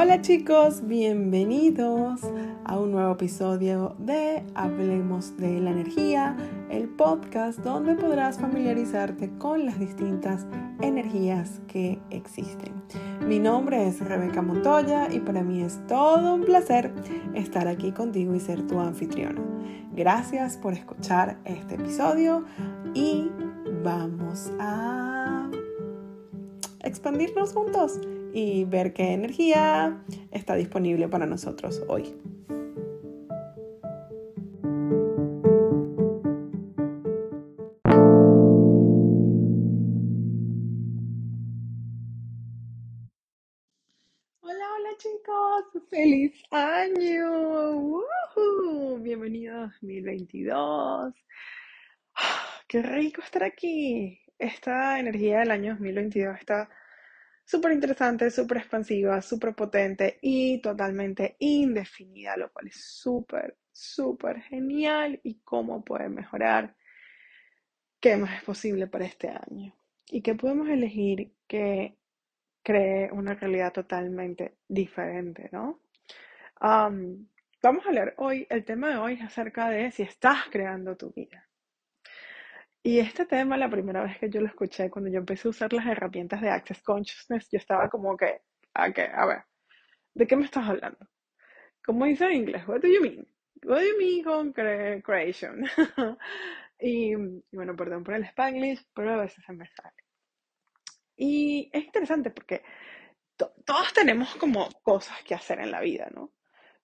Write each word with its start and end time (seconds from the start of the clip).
Hola 0.00 0.22
chicos, 0.22 0.86
bienvenidos 0.86 2.20
a 2.64 2.78
un 2.78 2.92
nuevo 2.92 3.14
episodio 3.14 3.96
de 3.98 4.44
Hablemos 4.54 5.36
de 5.38 5.58
la 5.58 5.72
Energía, 5.72 6.36
el 6.70 6.88
podcast 6.88 7.58
donde 7.58 7.96
podrás 7.96 8.38
familiarizarte 8.38 9.28
con 9.38 9.66
las 9.66 9.80
distintas 9.80 10.46
energías 10.80 11.60
que 11.66 11.98
existen. 12.10 12.80
Mi 13.26 13.40
nombre 13.40 13.88
es 13.88 13.98
Rebeca 13.98 14.40
Montoya 14.40 15.12
y 15.12 15.18
para 15.18 15.42
mí 15.42 15.62
es 15.64 15.84
todo 15.88 16.36
un 16.36 16.44
placer 16.44 16.94
estar 17.34 17.66
aquí 17.66 17.90
contigo 17.90 18.36
y 18.36 18.38
ser 18.38 18.64
tu 18.68 18.78
anfitriona. 18.78 19.42
Gracias 19.96 20.56
por 20.58 20.74
escuchar 20.74 21.40
este 21.44 21.74
episodio 21.74 22.44
y 22.94 23.32
vamos 23.82 24.52
a 24.60 25.50
expandirnos 26.84 27.52
juntos 27.52 27.98
y 28.32 28.64
ver 28.64 28.92
qué 28.92 29.12
energía 29.12 30.02
está 30.30 30.54
disponible 30.54 31.08
para 31.08 31.26
nosotros 31.26 31.82
hoy. 31.88 32.14
Hola, 44.40 44.66
hola 44.76 44.90
chicos, 44.98 45.82
feliz 45.90 46.42
año. 46.50 48.02
Bienvenido 49.00 49.56
a 49.56 49.60
2022. 49.62 51.14
Qué 52.68 52.82
rico 52.82 53.22
estar 53.22 53.44
aquí. 53.44 54.20
Esta 54.38 55.00
energía 55.00 55.40
del 55.40 55.50
año 55.50 55.72
2022 55.72 56.38
está 56.38 56.68
súper 57.48 57.72
interesante, 57.72 58.30
súper 58.30 58.58
expansiva, 58.58 59.22
súper 59.22 59.54
potente 59.54 60.18
y 60.20 60.60
totalmente 60.60 61.36
indefinida, 61.38 62.36
lo 62.36 62.52
cual 62.52 62.68
es 62.68 62.76
súper, 62.76 63.56
súper 63.72 64.42
genial 64.42 65.18
y 65.22 65.40
cómo 65.40 65.82
puede 65.82 66.10
mejorar, 66.10 66.76
qué 68.00 68.18
más 68.18 68.36
es 68.36 68.44
posible 68.44 68.86
para 68.86 69.06
este 69.06 69.30
año 69.30 69.74
y 70.10 70.20
qué 70.20 70.34
podemos 70.34 70.68
elegir 70.68 71.32
que 71.46 71.96
cree 72.62 73.10
una 73.12 73.32
realidad 73.32 73.72
totalmente 73.72 74.58
diferente, 74.68 75.48
¿no? 75.50 75.80
vamos 76.60 77.86
a 77.86 77.92
leer 77.92 78.14
hoy, 78.18 78.46
el 78.50 78.64
tema 78.66 78.90
de 78.90 78.96
hoy 78.96 79.14
es 79.14 79.22
acerca 79.22 79.70
de 79.70 79.90
si 79.90 80.02
estás 80.02 80.48
creando 80.50 80.98
tu 80.98 81.12
vida. 81.12 81.47
Y 82.82 83.00
este 83.00 83.26
tema, 83.26 83.56
la 83.56 83.68
primera 83.68 84.02
vez 84.02 84.18
que 84.18 84.30
yo 84.30 84.40
lo 84.40 84.46
escuché, 84.46 84.90
cuando 84.90 85.10
yo 85.10 85.18
empecé 85.18 85.48
a 85.48 85.50
usar 85.50 85.72
las 85.72 85.86
herramientas 85.86 86.40
de 86.40 86.50
Access 86.50 86.82
Consciousness, 86.82 87.48
yo 87.50 87.58
estaba 87.58 87.88
como 87.88 88.16
que, 88.16 88.40
a, 88.74 88.92
qué? 88.92 89.10
a 89.12 89.26
ver, 89.26 89.42
¿de 90.14 90.26
qué 90.26 90.36
me 90.36 90.44
estás 90.44 90.68
hablando? 90.68 91.08
¿Cómo 91.84 92.04
dice 92.04 92.26
en 92.26 92.32
inglés? 92.32 92.66
What 92.68 92.80
do 92.80 92.88
you 92.88 93.00
mean? 93.00 93.26
What 93.64 93.80
do 93.80 93.84
you 93.84 93.98
mean 93.98 94.22
con 94.22 94.52
creation? 94.52 95.64
y, 96.78 97.14
bueno, 97.50 97.74
perdón 97.74 98.04
por 98.04 98.14
el 98.14 98.24
spanglish, 98.24 98.86
pero 98.94 99.14
a 99.14 99.22
veces 99.22 99.44
se 99.44 99.52
me 99.52 99.66
sale. 99.66 99.96
Y 101.16 101.68
es 101.72 101.84
interesante 101.84 102.30
porque 102.30 102.62
todos 103.64 103.92
tenemos 103.92 104.34
como 104.36 104.68
cosas 104.82 105.22
que 105.24 105.34
hacer 105.34 105.60
en 105.60 105.70
la 105.70 105.80
vida, 105.80 106.08
¿no? 106.14 106.32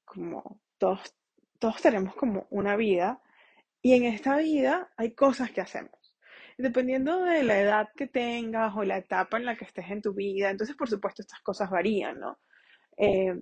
Como 0.05 0.61
todos, 0.79 1.15
todos 1.59 1.81
tenemos 1.81 2.15
como 2.17 2.47
una 2.51 2.77
vida 2.77 3.21
y 3.85 3.93
en 3.93 4.05
esta 4.05 4.39
vida 4.39 4.91
hay 4.97 5.13
cosas 5.15 5.51
que 5.51 5.61
hacemos. 5.61 6.17
Dependiendo 6.57 7.23
de 7.23 7.43
la 7.43 7.61
edad 7.61 7.89
que 7.95 8.07
tengas 8.07 8.75
o 8.75 8.83
la 8.83 8.97
etapa 8.97 9.37
en 9.37 9.45
la 9.45 9.57
que 9.57 9.67
estés 9.67 9.91
en 9.91 10.01
tu 10.01 10.15
vida, 10.15 10.49
entonces 10.49 10.75
por 10.75 10.89
supuesto 10.89 11.21
estas 11.21 11.43
cosas 11.43 11.69
varían, 11.69 12.19
¿no? 12.19 12.39
Eh, 12.97 13.35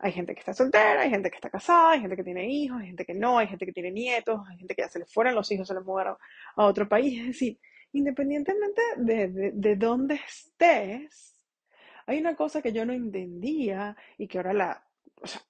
hay 0.00 0.12
gente 0.12 0.34
que 0.34 0.40
está 0.40 0.52
soltera, 0.52 1.02
hay 1.02 1.10
gente 1.10 1.30
que 1.30 1.36
está 1.36 1.50
casada, 1.50 1.92
hay 1.92 2.00
gente 2.00 2.16
que 2.16 2.24
tiene 2.24 2.48
hijos, 2.48 2.80
hay 2.80 2.88
gente 2.88 3.04
que 3.04 3.14
no, 3.14 3.38
hay 3.38 3.46
gente 3.46 3.64
que 3.64 3.72
tiene 3.72 3.92
nietos, 3.92 4.40
hay 4.50 4.58
gente 4.58 4.74
que 4.74 4.82
ya 4.82 4.88
se 4.88 4.98
le 4.98 5.06
fueron 5.06 5.36
los 5.36 5.52
hijos, 5.52 5.68
se 5.68 5.74
les 5.74 5.84
mudaron 5.84 6.16
a 6.56 6.64
otro 6.64 6.88
país. 6.88 7.20
Es 7.20 7.26
decir, 7.28 7.60
independientemente 7.92 8.82
de, 8.96 9.28
de, 9.28 9.52
de 9.54 9.76
dónde 9.76 10.16
estés, 10.16 11.46
hay 12.06 12.18
una 12.18 12.34
cosa 12.34 12.60
que 12.60 12.72
yo 12.72 12.84
no 12.84 12.92
entendía 12.92 13.96
y 14.18 14.26
que 14.26 14.38
ahora 14.38 14.52
la, 14.52 14.86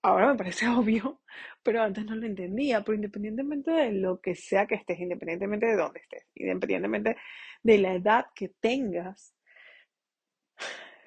ahora 0.02 0.28
me 0.28 0.36
parece 0.36 0.68
obvio, 0.68 1.20
pero 1.66 1.82
antes 1.82 2.04
no 2.04 2.14
lo 2.14 2.24
entendía, 2.24 2.82
pero 2.82 2.94
independientemente 2.94 3.72
de 3.72 3.90
lo 3.90 4.20
que 4.20 4.36
sea 4.36 4.66
que 4.66 4.76
estés, 4.76 5.00
independientemente 5.00 5.66
de 5.66 5.74
dónde 5.74 5.98
estés, 5.98 6.24
independientemente 6.36 7.16
de 7.60 7.78
la 7.78 7.94
edad 7.94 8.26
que 8.36 8.50
tengas, 8.60 9.34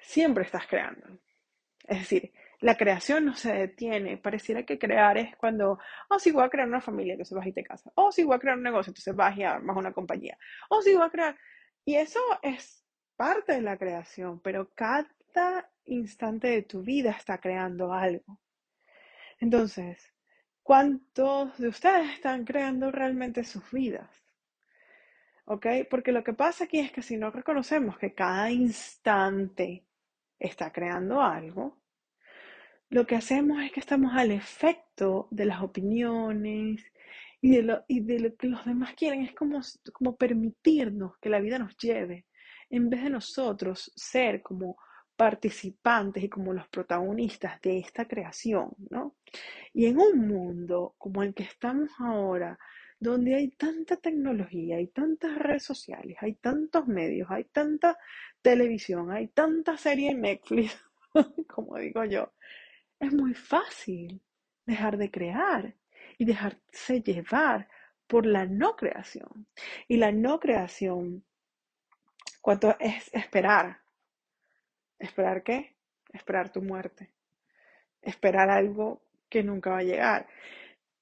siempre 0.02 0.44
estás 0.44 0.66
creando. 0.66 1.18
Es 1.88 2.00
decir, 2.00 2.30
la 2.60 2.76
creación 2.76 3.24
no 3.24 3.34
se 3.34 3.54
detiene. 3.54 4.18
Pareciera 4.18 4.66
que 4.66 4.78
crear 4.78 5.16
es 5.16 5.34
cuando, 5.38 5.78
oh, 6.10 6.18
si 6.18 6.30
voy 6.30 6.44
a 6.44 6.50
crear 6.50 6.68
una 6.68 6.82
familia, 6.82 7.14
entonces 7.14 7.34
vas 7.34 7.46
y 7.46 7.52
te 7.54 7.64
casas. 7.64 7.90
Oh, 7.96 8.12
si 8.12 8.22
voy 8.22 8.36
a 8.36 8.38
crear 8.38 8.58
un 8.58 8.62
negocio, 8.62 8.90
entonces 8.90 9.16
vas 9.16 9.34
y 9.38 9.42
armas 9.42 9.78
una 9.78 9.94
compañía. 9.94 10.36
Oh, 10.68 10.82
si 10.82 10.92
voy 10.92 11.06
a 11.06 11.10
crear. 11.10 11.38
Y 11.86 11.94
eso 11.94 12.20
es 12.42 12.84
parte 13.16 13.54
de 13.54 13.62
la 13.62 13.78
creación, 13.78 14.40
pero 14.42 14.68
cada 14.74 15.08
instante 15.86 16.48
de 16.48 16.62
tu 16.64 16.82
vida 16.82 17.12
está 17.12 17.38
creando 17.38 17.94
algo. 17.94 18.38
Entonces, 19.38 20.12
¿cuántos 20.70 21.58
de 21.58 21.66
ustedes 21.66 22.12
están 22.12 22.44
creando 22.44 22.92
realmente 22.92 23.42
sus 23.42 23.68
vidas? 23.72 24.08
Porque 25.44 26.12
lo 26.12 26.22
que 26.22 26.32
pasa 26.32 26.62
aquí 26.62 26.78
es 26.78 26.92
que 26.92 27.02
si 27.02 27.16
no 27.16 27.32
reconocemos 27.32 27.98
que 27.98 28.14
cada 28.14 28.52
instante 28.52 29.84
está 30.38 30.70
creando 30.70 31.20
algo, 31.20 31.82
lo 32.88 33.04
que 33.04 33.16
hacemos 33.16 33.60
es 33.64 33.72
que 33.72 33.80
estamos 33.80 34.12
al 34.14 34.30
efecto 34.30 35.26
de 35.32 35.46
las 35.46 35.60
opiniones 35.60 36.84
y 37.40 37.56
de 37.56 37.62
lo, 37.62 37.84
y 37.88 37.98
de 37.98 38.20
lo 38.20 38.36
que 38.36 38.46
los 38.46 38.64
demás 38.64 38.94
quieren. 38.94 39.22
Es 39.22 39.34
como, 39.34 39.60
como 39.92 40.14
permitirnos 40.16 41.18
que 41.18 41.30
la 41.30 41.40
vida 41.40 41.58
nos 41.58 41.76
lleve, 41.78 42.26
en 42.68 42.88
vez 42.88 43.02
de 43.02 43.10
nosotros 43.10 43.90
ser 43.96 44.40
como 44.40 44.76
participantes 45.20 46.24
y 46.24 46.30
como 46.30 46.54
los 46.54 46.66
protagonistas 46.68 47.60
de 47.60 47.76
esta 47.76 48.08
creación, 48.08 48.70
¿no? 48.88 49.16
Y 49.74 49.84
en 49.84 49.98
un 49.98 50.26
mundo 50.26 50.94
como 50.96 51.22
el 51.22 51.34
que 51.34 51.42
estamos 51.42 51.90
ahora, 51.98 52.58
donde 52.98 53.34
hay 53.34 53.48
tanta 53.50 53.96
tecnología, 53.98 54.78
hay 54.78 54.86
tantas 54.86 55.36
redes 55.36 55.62
sociales, 55.62 56.16
hay 56.22 56.36
tantos 56.36 56.86
medios, 56.86 57.30
hay 57.30 57.44
tanta 57.44 57.98
televisión, 58.40 59.12
hay 59.12 59.28
tanta 59.28 59.76
serie 59.76 60.12
en 60.12 60.22
Netflix, 60.22 60.82
como 61.54 61.76
digo 61.76 62.02
yo, 62.06 62.32
es 62.98 63.12
muy 63.12 63.34
fácil 63.34 64.22
dejar 64.64 64.96
de 64.96 65.10
crear 65.10 65.74
y 66.16 66.24
dejarse 66.24 67.02
llevar 67.02 67.68
por 68.06 68.24
la 68.24 68.46
no 68.46 68.74
creación. 68.74 69.46
Y 69.86 69.98
la 69.98 70.12
no 70.12 70.40
creación, 70.40 71.26
cuánto 72.40 72.74
es 72.80 73.12
esperar 73.12 73.80
¿Esperar 75.00 75.42
qué? 75.42 75.76
Esperar 76.12 76.52
tu 76.52 76.62
muerte. 76.62 77.10
Esperar 78.02 78.50
algo 78.50 79.02
que 79.28 79.42
nunca 79.42 79.70
va 79.70 79.78
a 79.78 79.82
llegar. 79.82 80.28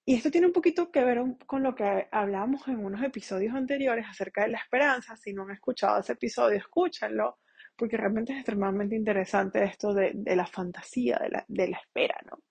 Y 0.05 0.15
esto 0.15 0.31
tiene 0.31 0.47
un 0.47 0.55
poquito 0.55 0.91
que 0.91 1.05
ver 1.05 1.21
con 1.45 1.63
lo 1.63 1.75
que 1.75 2.09
hablábamos 2.11 2.67
en 2.69 2.83
unos 2.83 3.03
episodios 3.03 3.55
anteriores 3.55 4.07
acerca 4.09 4.43
de 4.43 4.49
la 4.49 4.59
esperanza. 4.59 5.17
Si 5.17 5.35
no 5.35 5.43
han 5.43 5.51
escuchado 5.51 6.01
ese 6.01 6.15
episodio, 6.15 6.57
escúchenlo, 6.57 7.41
porque 7.77 7.97
realmente 7.97 8.33
es 8.33 8.39
extremadamente 8.39 8.97
interesante 8.97 9.63
esto 9.65 9.93
de, 9.93 10.15
la 10.25 10.47
fantasía, 10.47 11.19
de 11.19 11.29
la, 11.29 11.45
de 11.47 11.69
la, 11.69 11.77
espera, 11.77 12.19
¿no? 12.31 12.43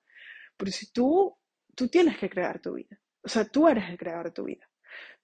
Pero 0.56 0.72
si 0.72 0.92
tú, 0.92 1.36
tú 1.74 1.88
tienes 1.88 2.18
que 2.18 2.30
crear 2.30 2.60
tu 2.60 2.74
vida, 2.74 3.00
o 3.24 3.28
sea, 3.28 3.46
tú 3.46 3.68
eres 3.68 3.90
el 3.90 3.98
creador 3.98 4.28
de 4.28 4.32
tu 4.32 4.44
vida. 4.44 4.70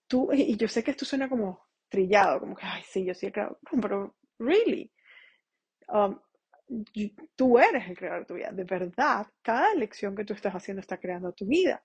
Tú, 0.07 0.31
y 0.33 0.57
yo 0.57 0.67
sé 0.67 0.83
que 0.83 0.91
esto 0.91 1.06
suena 1.06 1.29
como 1.29 1.67
trillado, 1.88 2.39
como 2.39 2.56
que, 2.56 2.66
ay, 2.66 2.83
sí, 2.85 3.06
yo 3.06 3.13
sí 3.13 3.28
he 3.28 3.31
creado, 3.31 3.59
pero, 3.81 4.16
really, 4.39 4.91
Um, 5.88 6.19
tú 7.35 7.59
eres 7.59 7.88
el 7.88 7.97
creador 7.97 8.21
de 8.21 8.25
tu 8.25 8.33
vida. 8.35 8.51
De 8.51 8.63
verdad, 8.63 9.27
cada 9.41 9.71
elección 9.71 10.15
que 10.15 10.25
tú 10.25 10.33
estás 10.33 10.53
haciendo 10.53 10.81
está 10.81 10.97
creando 10.97 11.33
tu 11.33 11.45
vida. 11.45 11.83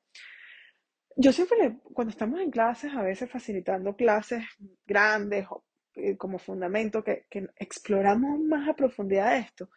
Yo 1.17 1.33
siempre, 1.33 1.79
cuando 1.93 2.13
estamos 2.13 2.41
en 2.41 2.51
clases, 2.51 2.95
a 2.95 3.03
veces 3.03 3.31
facilitando 3.31 3.97
clases 3.97 4.45
grandes 4.87 5.47
eh, 5.95 6.17
como 6.17 6.39
fundamento, 6.39 7.03
que, 7.03 7.27
exploramos 7.57 8.39
más 8.41 8.69
a 8.69 8.77
profundidad 8.77 9.37
esto, 9.37 9.69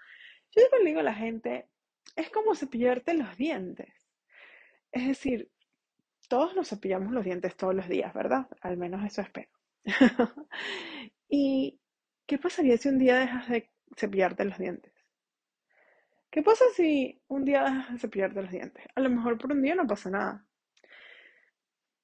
yo 0.51 0.61
siempre 0.61 0.79
le 0.79 0.89
digo 0.89 0.99
a 0.99 1.03
la 1.03 1.15
gente, 1.15 1.67
es 2.15 2.29
como 2.29 2.53
cepillarte 2.53 3.15
los 3.15 3.35
dientes. 3.37 3.89
Es 4.91 5.07
decir, 5.07 5.49
todos 6.27 6.55
nos 6.55 6.69
cepillamos 6.69 7.11
los 7.11 7.25
dientes 7.25 7.55
todos 7.55 7.73
los 7.73 7.87
días, 7.87 8.13
¿verdad? 8.13 8.47
Al 8.61 8.77
menos 8.77 9.03
eso 9.03 9.21
espero. 9.21 9.49
¿Y 11.27 11.79
qué 12.27 12.37
pasaría 12.37 12.77
si 12.77 12.89
un 12.89 12.99
día 12.99 13.17
dejas 13.17 13.49
de 13.49 13.69
cepillarte 13.95 14.45
los 14.45 14.57
dientes. 14.57 14.93
¿Qué 16.29 16.41
pasa 16.41 16.63
si 16.75 17.21
un 17.27 17.43
día 17.43 17.63
dejas 17.63 17.91
de 17.91 17.99
cepillarte 17.99 18.41
los 18.41 18.51
dientes? 18.51 18.85
A 18.95 19.01
lo 19.01 19.09
mejor 19.09 19.37
por 19.37 19.51
un 19.51 19.61
día 19.61 19.75
no 19.75 19.85
pasa 19.85 20.09
nada. 20.09 20.45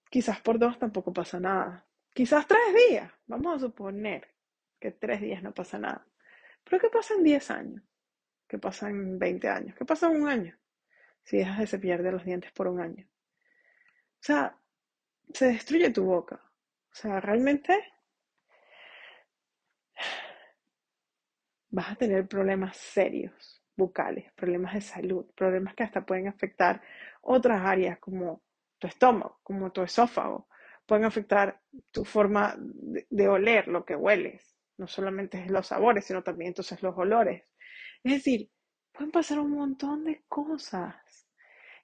Quizás 0.09 0.41
por 0.41 0.59
dos 0.59 0.77
tampoco 0.77 1.13
pasa 1.13 1.39
nada. 1.39 1.85
Quizás 2.13 2.45
tres 2.47 2.75
días. 2.89 3.11
Vamos 3.25 3.55
a 3.55 3.59
suponer 3.59 4.27
que 4.79 4.91
tres 4.91 5.21
días 5.21 5.41
no 5.43 5.53
pasa 5.53 5.79
nada. 5.79 6.05
Pero 6.63 6.79
¿qué 6.79 6.89
pasa 6.89 7.13
en 7.13 7.23
diez 7.23 7.49
años? 7.51 7.83
¿Qué 8.47 8.57
pasa 8.57 8.89
en 8.89 9.19
20 9.19 9.49
años? 9.49 9.75
¿Qué 9.75 9.85
pasa 9.85 10.07
en 10.07 10.21
un 10.21 10.29
año? 10.29 10.57
Si 11.23 11.37
dejas 11.37 11.59
de 11.59 11.67
cepillarte 11.67 12.11
los 12.11 12.23
dientes 12.23 12.51
por 12.51 12.67
un 12.67 12.79
año. 12.79 13.05
O 13.05 14.21
sea, 14.21 14.57
se 15.33 15.47
destruye 15.47 15.89
tu 15.91 16.05
boca. 16.05 16.35
O 16.91 16.95
sea, 16.95 17.19
realmente 17.19 17.77
vas 21.69 21.91
a 21.91 21.95
tener 21.95 22.27
problemas 22.27 22.77
serios 22.77 23.61
bucales, 23.75 24.31
problemas 24.33 24.73
de 24.73 24.81
salud, 24.81 25.25
problemas 25.35 25.75
que 25.75 25.83
hasta 25.83 26.05
pueden 26.05 26.27
afectar 26.27 26.81
otras 27.21 27.61
áreas 27.63 27.99
como 27.99 28.41
tu 28.79 28.87
estómago, 28.87 29.39
como 29.43 29.71
tu 29.71 29.83
esófago, 29.83 30.47
pueden 30.85 31.05
afectar 31.05 31.61
tu 31.91 32.05
forma 32.05 32.55
de, 32.57 33.27
oler 33.27 33.67
lo 33.67 33.85
que 33.85 33.95
hueles, 33.95 34.55
no 34.77 34.87
solamente 34.87 35.45
los 35.47 35.67
sabores, 35.67 36.05
sino 36.05 36.23
también 36.23 36.49
entonces 36.49 36.81
los 36.81 36.97
olores. 36.97 37.43
Es 38.03 38.13
decir, 38.13 38.49
pueden 38.91 39.11
pasar 39.11 39.39
un 39.39 39.51
montón 39.51 40.05
de 40.05 40.23
cosas 40.27 40.95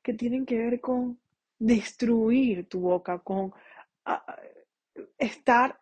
que 0.01 0.13
tienen 0.13 0.45
que 0.45 0.57
ver 0.57 0.81
con 0.81 1.19
destruir 1.59 2.67
tu 2.67 2.81
boca, 2.81 3.19
con 3.19 3.53
ah, 4.05 4.37
estar 5.17 5.79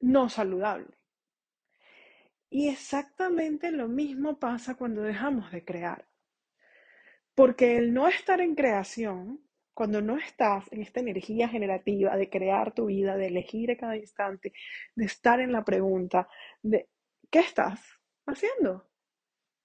no 0.00 0.28
saludable. 0.28 0.99
Y 2.50 2.68
exactamente 2.68 3.70
lo 3.70 3.86
mismo 3.86 4.40
pasa 4.40 4.74
cuando 4.74 5.02
dejamos 5.02 5.52
de 5.52 5.64
crear. 5.64 6.08
Porque 7.34 7.76
el 7.76 7.94
no 7.94 8.08
estar 8.08 8.40
en 8.40 8.56
creación, 8.56 9.40
cuando 9.72 10.02
no 10.02 10.18
estás 10.18 10.70
en 10.72 10.82
esta 10.82 10.98
energía 10.98 11.48
generativa 11.48 12.16
de 12.16 12.28
crear 12.28 12.74
tu 12.74 12.86
vida, 12.86 13.16
de 13.16 13.28
elegir 13.28 13.70
a 13.70 13.76
cada 13.76 13.96
instante, 13.96 14.52
de 14.96 15.04
estar 15.04 15.40
en 15.40 15.52
la 15.52 15.64
pregunta 15.64 16.28
de 16.60 16.88
¿qué 17.30 17.38
estás 17.38 17.80
haciendo? 18.26 18.90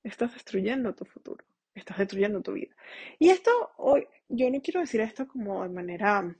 Estás 0.03 0.33
destruyendo 0.33 0.93
tu 0.93 1.05
futuro, 1.05 1.43
estás 1.73 1.97
destruyendo 1.97 2.41
tu 2.43 2.53
vida. 2.53 2.75
Y 3.17 3.29
esto 3.29 3.51
hoy, 3.77 4.07
yo 4.29 4.49
no 4.51 4.61
quiero 4.61 4.79
decir 4.79 5.01
esto 5.01 5.27
como 5.27 5.63
de 5.63 5.69
manera, 5.69 6.35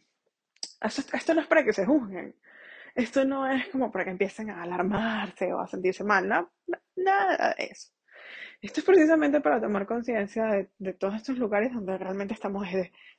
esto 0.79 1.33
no 1.33 1.41
es 1.41 1.47
para 1.47 1.65
que 1.65 1.73
se 1.73 1.87
juzguen, 1.87 2.35
esto 2.95 3.25
no 3.25 3.49
es 3.49 3.67
como 3.67 3.91
para 3.91 4.05
que 4.05 4.11
empiecen 4.11 4.49
a 4.49 4.63
alarmarse 4.63 5.53
o 5.53 5.59
a 5.59 5.67
sentirse 5.67 6.03
mal, 6.03 6.27
no, 6.27 6.49
nada 6.95 7.53
de 7.57 7.65
eso. 7.65 7.91
Esto 8.61 8.79
es 8.79 8.85
precisamente 8.85 9.41
para 9.41 9.59
tomar 9.59 9.85
conciencia 9.85 10.67
de, 10.79 10.93
todos 10.93 11.15
estos 11.15 11.37
lugares 11.37 11.73
donde 11.73 11.97
realmente 11.97 12.33
estamos 12.33 12.65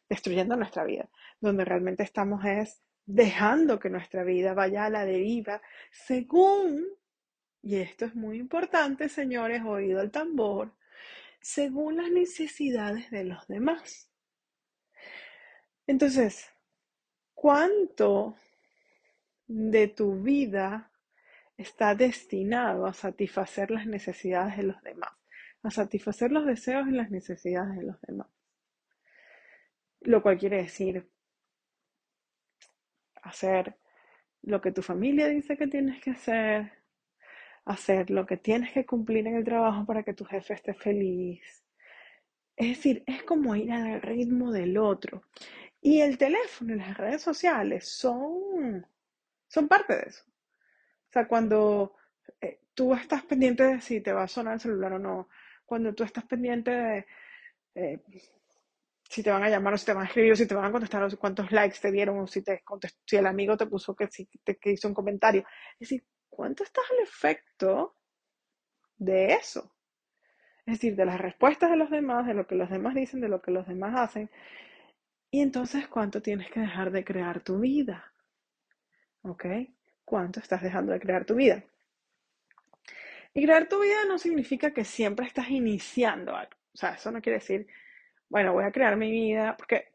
destruyendo 0.09 0.57
nuestra 0.57 0.83
vida, 0.85 1.09
donde 1.41 1.65
realmente 1.65 2.03
estamos 2.03 2.45
es 2.45 2.81
dejando 3.05 3.79
que 3.79 3.91
nuestra 3.91 4.25
vida 4.25 4.55
vaya 4.55 4.87
a 4.87 4.91
la 4.91 5.05
deriva 5.05 5.61
según, 5.93 6.87
y 7.63 7.77
esto 7.77 8.07
es 8.07 8.15
muy 8.15 8.39
importante, 8.39 9.09
señores, 9.09 9.63
oído 9.65 10.01
el 10.01 10.11
tambor, 10.11 10.73
según 11.41 11.99
las 11.99 12.11
necesidades 12.11 13.11
de 13.11 13.25
los 13.25 13.47
demás. 13.47 14.11
Entonces, 15.87 16.51
¿cuánto 17.35 18.37
de 19.47 19.89
tu 19.89 20.23
vida 20.23 20.91
está 21.57 21.95
destinado 21.95 22.87
a 22.87 22.93
satisfacer 22.93 23.71
las 23.71 23.87
necesidades 23.87 24.57
de 24.57 24.65
los 24.65 24.83
demás, 24.83 25.13
a 25.63 25.71
satisfacer 25.71 26.31
los 26.33 26.47
deseos 26.47 26.87
y 26.89 26.93
las 26.93 27.11
necesidades 27.11 27.77
de 27.77 27.85
los 27.85 28.01
demás. 28.03 28.29
Lo 30.01 30.23
cual 30.23 30.39
quiere 30.39 30.59
decir 30.63 31.09
hacer 33.23 33.77
lo 34.43 34.61
que 34.61 34.73
tu 34.73 34.83
familia 34.83 35.27
dice 35.29 35.57
que 35.57 35.67
tienes 35.67 36.01
que 36.01 36.11
hacer, 36.11 36.73
hacer 37.65 38.11
lo 38.11 38.25
que 38.27 38.37
tienes 38.37 38.73
que 38.73 38.87
cumplir 38.87 39.27
en 39.27 39.37
el 39.37 39.45
trabajo 39.45 39.85
para 39.85 40.03
que 40.05 40.15
tu 40.15 40.25
jefe 40.25 40.55
esté 40.55 40.75
feliz. 40.75 41.65
Es 42.57 42.69
decir, 42.69 43.03
es 43.07 43.25
como 43.25 43.57
ir 43.57 43.73
al 43.73 44.01
ritmo 44.01 44.53
del 44.53 44.79
otro. 44.79 45.23
Y 45.81 46.01
el 46.01 46.17
teléfono 46.17 46.75
y 46.75 46.79
las 46.79 46.97
redes 46.97 47.23
sociales 47.23 47.89
son 47.89 48.87
son 49.57 49.69
parte 49.69 49.97
de 49.97 50.03
eso. 50.11 50.23
O 50.27 51.13
sea, 51.13 51.27
cuando 51.27 51.95
eh, 52.43 52.61
tú 52.75 52.93
estás 52.93 53.23
pendiente 53.25 53.65
de 53.65 53.81
si 53.81 54.03
te 54.03 54.13
va 54.13 54.25
a 54.25 54.29
sonar 54.29 54.55
el 54.55 54.61
celular 54.61 54.93
o 54.93 54.99
no, 54.99 55.31
cuando 55.65 55.95
tú 55.95 56.05
estás 56.05 56.25
pendiente 56.27 56.71
de 56.71 57.07
eh, 57.75 58.03
si 59.09 59.23
te 59.23 59.31
van 59.31 59.45
a 59.45 59.49
llamar 59.49 59.73
o 59.73 59.79
si 59.79 59.87
te 59.87 59.95
van 59.95 60.05
a 60.05 60.09
escribir 60.09 60.33
o 60.33 60.37
si 60.37 60.47
te 60.47 60.55
van 60.55 60.67
a 60.67 60.73
contestar 60.73 61.03
o 61.03 61.19
cuántos 61.19 61.51
likes 61.53 61.79
te 61.81 61.91
dieron 61.91 62.19
o 62.19 62.27
si, 62.27 62.43
te 62.43 62.63
si 63.07 63.17
el 63.17 63.27
amigo 63.27 63.57
te 63.57 63.67
puso 63.67 63.97
que, 63.97 64.09
si, 64.09 64.27
te, 64.45 64.57
que 64.59 64.73
hizo 64.73 64.89
un 64.89 64.95
comentario. 64.95 65.43
Es 65.81 65.89
decir, 65.89 66.05
¿cuánto 66.29 66.63
estás 66.63 66.85
al 66.91 67.03
efecto 67.03 67.97
de 68.99 69.33
eso? 69.33 69.73
Es 70.67 70.75
decir, 70.75 70.97
de 70.97 71.07
las 71.07 71.19
respuestas 71.19 71.71
de 71.71 71.79
los 71.79 71.89
demás, 71.91 72.27
de 72.27 72.35
lo 72.35 72.47
que 72.47 72.57
los 72.57 72.69
demás 72.69 72.95
dicen, 72.95 73.23
de 73.23 73.29
lo 73.29 73.41
que 73.41 73.53
los 73.53 73.67
demás 73.67 73.95
hacen. 73.97 74.31
Y 75.31 75.41
entonces, 75.41 75.89
¿cuánto 75.89 76.21
tienes 76.21 76.51
que 76.51 76.61
dejar 76.61 76.91
de 76.91 77.05
crear 77.05 77.41
tu 77.41 77.61
vida? 77.61 78.13
¿Ok? 79.27 79.45
¿Cuánto 80.05 80.39
estás 80.39 80.63
dejando 80.63 80.93
de 80.93 81.01
crear 81.01 81.25
tu 81.25 81.35
vida? 81.35 81.65
Y 83.35 83.45
crear 83.45 83.69
tu 83.69 83.81
vida 83.81 84.05
no 84.07 84.19
significa 84.19 84.73
que 84.73 84.85
siempre 84.85 85.27
estás 85.27 85.51
iniciando 85.51 86.37
algo. 86.37 86.53
O 86.73 86.77
sea, 86.77 86.95
eso 86.95 87.11
no 87.11 87.21
quiere 87.21 87.39
decir, 87.39 87.67
bueno, 88.29 88.53
voy 88.53 88.65
a 88.65 88.71
crear 88.71 88.97
mi 88.97 89.11
vida, 89.11 89.57
porque 89.57 89.93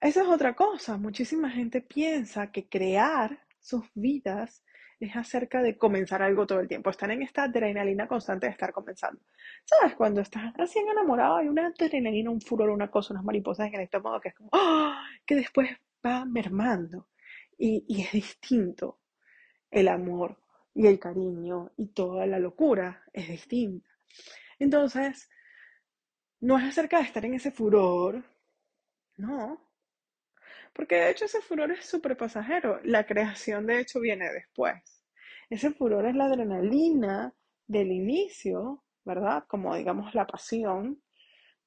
esa 0.00 0.22
es 0.22 0.28
otra 0.28 0.54
cosa. 0.54 0.96
Muchísima 0.96 1.50
gente 1.50 1.80
piensa 1.80 2.50
que 2.50 2.68
crear 2.68 3.38
sus 3.60 3.84
vidas 3.94 4.64
es 5.00 5.14
acerca 5.16 5.62
de 5.62 5.78
comenzar 5.78 6.20
algo 6.22 6.46
todo 6.46 6.60
el 6.60 6.68
tiempo. 6.68 6.90
Están 6.90 7.12
en 7.12 7.22
esta 7.22 7.44
adrenalina 7.44 8.08
constante 8.08 8.46
de 8.46 8.52
estar 8.52 8.72
comenzando. 8.72 9.20
¿Sabes? 9.64 9.94
Cuando 9.94 10.20
estás 10.20 10.52
recién 10.56 10.88
enamorado 10.88 11.36
hay 11.36 11.48
una 11.48 11.68
adrenalina, 11.68 12.30
un 12.30 12.40
furor, 12.40 12.70
una 12.70 12.90
cosa, 12.90 13.14
unas 13.14 13.24
mariposas 13.24 13.68
en 13.68 13.74
el 13.76 13.80
estómago 13.82 14.20
que 14.20 14.30
es 14.30 14.34
como, 14.34 14.50
¡ah! 14.52 15.06
que 15.24 15.36
después 15.36 15.70
va 16.04 16.24
mermando. 16.24 17.08
Y, 17.66 18.02
es 18.02 18.12
distinto 18.12 19.00
el 19.70 19.88
amor 19.88 20.36
y 20.74 20.86
el 20.86 20.98
cariño 20.98 21.72
y 21.78 21.94
toda 21.94 22.26
la 22.26 22.38
locura 22.38 23.02
es 23.10 23.26
distinta. 23.26 23.88
Entonces, 24.58 25.30
no 26.40 26.58
es 26.58 26.64
acerca 26.64 26.98
de 26.98 27.04
estar 27.04 27.24
en 27.24 27.32
ese 27.32 27.50
furor, 27.50 28.22
no. 29.16 29.66
Porque 30.74 30.96
de 30.96 31.10
hecho 31.10 31.24
ese 31.24 31.40
furor 31.40 31.70
es 31.72 31.86
súper 31.86 32.18
pasajero. 32.18 32.80
La 32.84 33.06
creación 33.06 33.64
de 33.64 33.80
hecho 33.80 33.98
viene 33.98 34.30
después. 34.30 35.02
Ese 35.48 35.70
furor 35.70 36.04
es 36.04 36.14
la 36.14 36.26
adrenalina 36.26 37.32
del 37.66 37.92
inicio, 37.92 38.84
¿verdad? 39.06 39.44
Como 39.48 39.74
digamos 39.74 40.14
la 40.14 40.26
pasión 40.26 41.02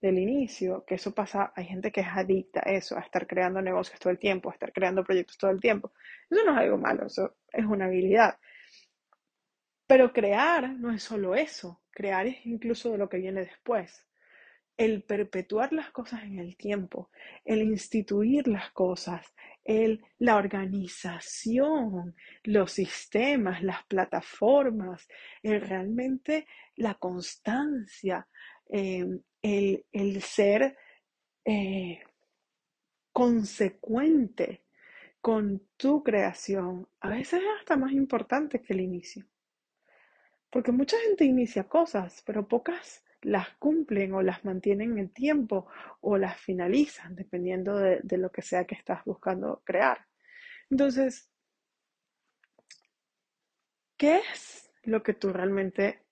del 0.01 0.19
inicio, 0.19 0.83
que 0.85 0.95
eso 0.95 1.13
pasa, 1.13 1.51
hay 1.55 1.65
gente 1.65 1.91
que 1.91 2.01
es 2.01 2.07
adicta 2.07 2.61
a 2.63 2.71
eso, 2.71 2.97
a 2.97 3.01
estar 3.01 3.25
creando 3.25 3.61
negocios 3.61 3.99
todo 3.99 4.11
el 4.11 4.19
tiempo, 4.19 4.49
a 4.49 4.53
estar 4.53 4.71
creando 4.71 5.03
proyectos 5.03 5.37
todo 5.37 5.51
el 5.51 5.59
tiempo. 5.59 5.91
Eso 6.29 6.43
no 6.45 6.51
es 6.53 6.57
algo 6.57 6.77
malo, 6.77 7.07
eso 7.07 7.37
es 7.51 7.65
una 7.65 7.85
habilidad. 7.85 8.37
Pero 9.87 10.11
crear 10.13 10.69
no 10.69 10.91
es 10.91 11.01
solo 11.01 11.33
eso, 11.33 11.81
crear 11.91 12.27
es 12.27 12.45
incluso 12.45 12.91
de 12.91 12.97
lo 12.97 13.09
que 13.09 13.17
viene 13.17 13.41
después. 13.41 14.05
El 14.75 15.01
perpetuar 15.01 15.73
las 15.73 15.89
cosas 15.89 16.23
en 16.23 16.37
el 16.37 16.55
tiempo, 16.55 17.09
el 17.45 17.63
instituir 17.63 18.47
las 18.47 18.69
cosas, 18.71 19.33
el, 19.63 20.03
la 20.19 20.35
organización, 20.35 22.15
los 22.43 22.73
sistemas, 22.73 23.63
las 23.63 23.83
plataformas, 23.85 25.07
el, 25.41 25.61
realmente 25.61 26.45
la 26.75 26.93
constancia, 26.95 28.27
eh, 28.69 29.05
el, 29.47 30.21
ser 30.21 30.77
eh, 31.45 32.03
consecuente 33.11 34.63
con 35.21 35.67
tu 35.77 36.03
creación, 36.03 36.87
a 36.99 37.09
veces 37.09 37.41
es 37.41 37.59
hasta 37.59 37.77
más 37.77 37.91
importante 37.91 38.61
que 38.61 38.73
el 38.73 38.81
inicio. 38.81 39.25
Porque 40.49 40.71
mucha 40.71 40.97
gente 40.99 41.25
inicia 41.25 41.65
cosas, 41.65 42.23
pero 42.25 42.47
pocas 42.47 43.03
las 43.21 43.49
cumplen 43.57 44.13
o 44.13 44.21
las 44.21 44.45
mantienen 44.45 44.93
en 44.93 44.99
el 44.99 45.11
tiempo 45.11 45.67
o 46.01 46.17
las 46.17 46.39
finalizan, 46.39 47.15
dependiendo 47.15 47.77
de, 47.77 47.99
de 48.03 48.17
lo 48.17 48.31
que 48.31 48.41
sea 48.41 48.65
que 48.65 48.75
estás 48.75 49.03
buscando 49.03 49.61
crear. 49.65 50.05
Entonces, 50.69 51.29
¿qué 53.97 54.21
es 54.31 54.71
lo 54.83 55.03
que 55.03 55.13
tú 55.13 55.33
realmente 55.33 56.05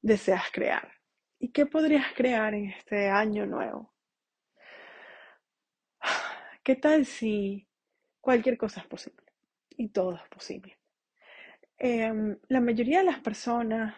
deseas 0.00 0.50
crear? 0.50 0.97
¿Y 1.40 1.50
qué 1.50 1.66
podrías 1.66 2.12
crear 2.14 2.54
en 2.54 2.70
este 2.70 3.08
año 3.08 3.46
nuevo? 3.46 3.94
¿Qué 6.64 6.76
tal 6.76 7.06
si 7.06 7.68
cualquier 8.20 8.58
cosa 8.58 8.80
es 8.80 8.86
posible? 8.86 9.24
Y 9.70 9.88
todo 9.90 10.16
es 10.16 10.28
posible. 10.28 10.78
Em, 11.76 12.36
la 12.48 12.60
mayoría 12.60 12.98
de 12.98 13.04
las 13.04 13.20
personas 13.20 13.94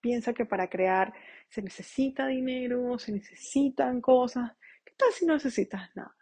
piensa 0.00 0.32
que 0.32 0.46
para 0.46 0.70
crear 0.70 1.12
se 1.48 1.62
necesita 1.62 2.28
dinero, 2.28 2.96
se 2.98 3.12
necesitan 3.12 4.00
cosas. 4.00 4.52
¿Qué 4.84 4.94
tal 4.96 5.10
si 5.12 5.26
no 5.26 5.34
necesitas 5.34 5.94
nada? 5.96 6.16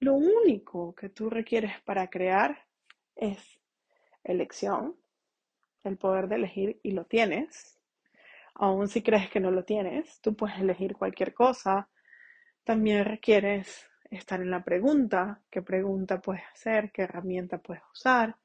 Lo 0.00 0.14
único 0.14 0.94
que 0.94 1.10
tú 1.10 1.30
requieres 1.30 1.80
para 1.82 2.10
crear 2.10 2.66
es 3.14 3.60
elección, 4.24 4.96
el 5.84 5.96
poder 5.98 6.26
de 6.26 6.36
elegir 6.36 6.80
y 6.82 6.92
lo 6.92 7.04
tienes 7.06 7.79
Aún 8.62 8.88
si 8.88 9.02
crees 9.02 9.30
que 9.30 9.40
no 9.40 9.50
lo 9.50 9.64
tienes, 9.64 10.20
tú 10.20 10.36
puedes 10.36 10.58
elegir 10.58 10.94
cualquier 10.94 11.32
cosa. 11.32 11.88
También 12.62 13.06
requieres 13.06 13.88
estar 14.10 14.42
en 14.42 14.50
la 14.50 14.62
pregunta, 14.62 15.40
qué 15.50 15.62
pregunta 15.62 16.20
puedes 16.20 16.42
hacer, 16.52 16.92
qué 16.92 17.02
herramienta 17.02 17.56
puedes 17.56 17.82
usar. 17.90 18.36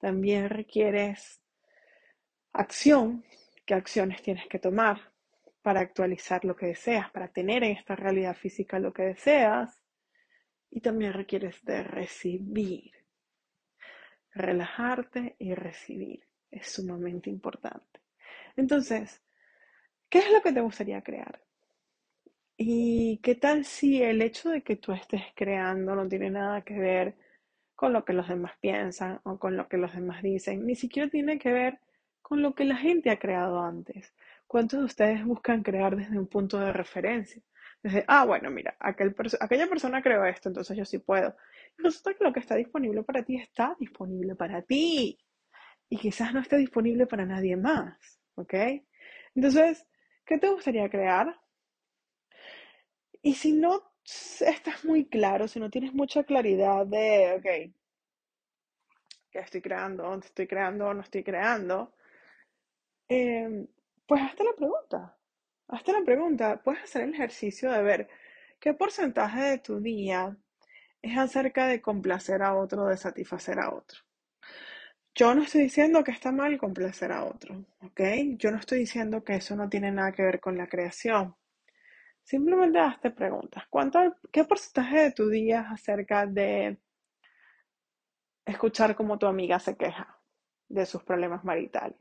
También 0.00 0.50
requieres 0.50 1.40
acción, 2.52 3.24
qué 3.64 3.74
acciones 3.74 4.22
tienes 4.22 4.48
que 4.48 4.58
tomar 4.58 5.12
para 5.62 5.78
actualizar 5.78 6.44
lo 6.44 6.56
que 6.56 6.66
deseas, 6.66 7.08
para 7.12 7.28
tener 7.28 7.62
en 7.62 7.76
esta 7.76 7.94
realidad 7.94 8.34
física 8.34 8.80
lo 8.80 8.92
que 8.92 9.04
deseas. 9.04 9.80
Y 10.68 10.80
también 10.80 11.12
requieres 11.12 11.64
de 11.64 11.84
recibir. 11.84 12.90
Relajarte 14.32 15.36
y 15.38 15.54
recibir 15.54 16.26
es 16.50 16.72
sumamente 16.72 17.30
importante. 17.30 18.00
Entonces, 18.56 19.23
¿qué 20.14 20.20
es 20.20 20.30
lo 20.30 20.42
que 20.42 20.52
te 20.52 20.60
gustaría 20.60 21.02
crear? 21.02 21.40
¿Y 22.56 23.18
qué 23.20 23.34
tal 23.34 23.64
si 23.64 24.00
el 24.00 24.22
hecho 24.22 24.48
de 24.48 24.62
que 24.62 24.76
tú 24.76 24.92
estés 24.92 25.22
creando 25.34 25.96
no 25.96 26.06
tiene 26.06 26.30
nada 26.30 26.62
que 26.62 26.78
ver 26.78 27.16
con 27.74 27.92
lo 27.92 28.04
que 28.04 28.12
los 28.12 28.28
demás 28.28 28.52
piensan 28.60 29.18
o 29.24 29.40
con 29.40 29.56
lo 29.56 29.66
que 29.66 29.76
los 29.76 29.92
demás 29.92 30.22
dicen? 30.22 30.64
Ni 30.66 30.76
siquiera 30.76 31.10
tiene 31.10 31.40
que 31.40 31.52
ver 31.52 31.80
con 32.22 32.42
lo 32.42 32.54
que 32.54 32.64
la 32.64 32.76
gente 32.76 33.10
ha 33.10 33.18
creado 33.18 33.60
antes. 33.60 34.14
¿Cuántos 34.46 34.78
de 34.78 34.84
ustedes 34.84 35.24
buscan 35.24 35.64
crear 35.64 35.96
desde 35.96 36.16
un 36.16 36.28
punto 36.28 36.60
de 36.60 36.72
referencia? 36.72 37.42
Desde, 37.82 38.04
ah, 38.06 38.24
bueno, 38.24 38.52
mira, 38.52 38.76
aquella 38.78 39.66
persona 39.66 40.00
creó 40.00 40.24
esto, 40.26 40.48
entonces 40.48 40.76
yo 40.76 40.84
sí 40.84 40.98
puedo. 40.98 41.34
Resulta 41.76 42.14
que 42.14 42.22
lo 42.22 42.32
que 42.32 42.38
está 42.38 42.54
disponible 42.54 43.02
para 43.02 43.24
ti 43.24 43.34
está 43.34 43.76
disponible 43.80 44.36
para 44.36 44.62
ti. 44.62 45.18
Y 45.88 45.96
quizás 45.96 46.32
no 46.32 46.38
esté 46.38 46.56
disponible 46.56 47.04
para 47.08 47.26
nadie 47.26 47.56
más. 47.56 48.20
¿Ok? 48.36 48.54
Entonces, 49.34 49.84
¿qué 50.24 50.38
te 50.38 50.48
gustaría 50.50 50.88
crear? 50.88 51.38
Y 53.22 53.34
si 53.34 53.52
no 53.52 53.82
estás 54.40 54.84
muy 54.84 55.06
claro, 55.06 55.48
si 55.48 55.58
no 55.60 55.70
tienes 55.70 55.94
mucha 55.94 56.24
claridad 56.24 56.86
de, 56.86 57.34
ok, 57.38 57.74
¿qué 59.30 59.38
estoy 59.38 59.62
creando? 59.62 60.04
¿Dónde 60.04 60.26
estoy 60.26 60.46
creando? 60.46 60.92
¿No 60.92 61.00
estoy 61.00 61.24
creando? 61.24 61.94
Em, 63.08 63.66
pues 64.06 64.22
hazte 64.22 64.44
la 64.44 64.52
pregunta. 64.54 65.16
Hazte 65.68 65.92
la 65.92 66.02
pregunta. 66.04 66.62
Puedes 66.62 66.82
hacer 66.84 67.02
el 67.02 67.14
ejercicio 67.14 67.70
de 67.70 67.82
ver 67.82 68.08
qué 68.60 68.74
porcentaje 68.74 69.40
de 69.42 69.58
tu 69.58 69.80
día 69.80 70.36
es 71.02 71.18
acerca 71.18 71.66
de 71.66 71.82
complacer 71.82 72.42
a 72.42 72.54
otro, 72.54 72.86
de 72.86 72.96
satisfacer 72.96 73.58
a 73.58 73.74
otro. 73.74 74.00
Yo 75.16 75.32
no 75.32 75.42
estoy 75.42 75.62
diciendo 75.62 76.02
que 76.02 76.10
está 76.10 76.32
mal 76.32 76.58
complacer 76.58 77.12
a 77.12 77.24
otro, 77.24 77.64
¿ok? 77.82 78.00
Yo 78.36 78.50
no 78.50 78.58
estoy 78.58 78.80
diciendo 78.80 79.22
que 79.22 79.36
eso 79.36 79.54
no 79.54 79.68
tiene 79.68 79.92
nada 79.92 80.10
que 80.10 80.24
ver 80.24 80.40
con 80.40 80.58
la 80.58 80.66
creación. 80.66 81.36
Simplemente 82.24 82.80
hazte 82.80 83.10
preguntas. 83.10 83.64
¿Cuánto, 83.70 84.16
¿Qué 84.32 84.42
porcentaje 84.44 85.02
de 85.02 85.12
tu 85.12 85.28
día 85.28 85.60
es 85.60 85.72
acerca 85.80 86.26
de 86.26 86.80
escuchar 88.44 88.96
cómo 88.96 89.16
tu 89.16 89.26
amiga 89.26 89.60
se 89.60 89.76
queja 89.76 90.18
de 90.68 90.84
sus 90.84 91.04
problemas 91.04 91.44
maritales? 91.44 91.98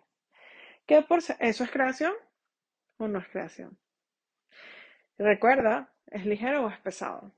¿Qué 0.88 1.05
¿Eso 1.39 1.63
es 1.63 1.72
creación 1.72 2.13
o 2.98 3.08
no 3.08 3.20
es 3.20 3.27
creación? 3.27 3.77
Recuerda, 5.20 5.93
¿es 6.08 6.25
ligero 6.25 6.65
o 6.65 6.70
es 6.70 6.79
pesado? 6.79 7.32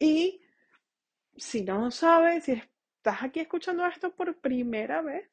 Y 0.00 0.40
si 1.36 1.62
no 1.62 1.90
sabes, 1.90 2.44
si 2.44 2.62
estás 3.04 3.22
aquí 3.22 3.40
escuchando 3.40 3.84
esto 3.84 4.14
por 4.16 4.40
primera 4.40 5.02
vez, 5.02 5.28